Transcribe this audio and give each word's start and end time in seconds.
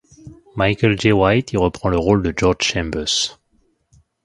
Michael 0.55 0.95
Jai 0.97 1.11
White 1.13 1.51
y 1.53 1.57
reprend 1.59 1.89
le 1.89 1.99
rôle 1.99 2.23
de 2.23 2.33
George 2.35 2.63
Chambers. 2.65 3.37